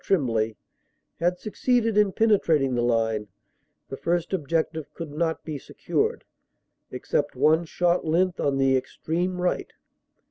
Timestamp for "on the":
8.39-8.75